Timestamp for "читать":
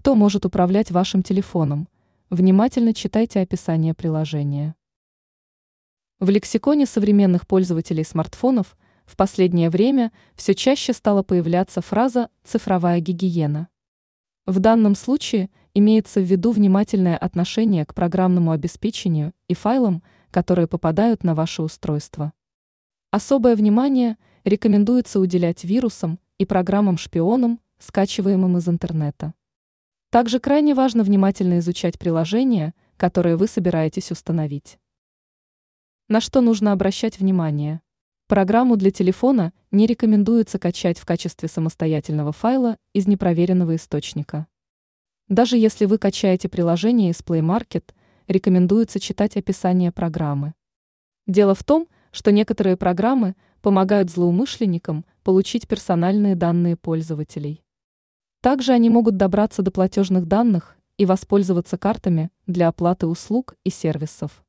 48.98-49.36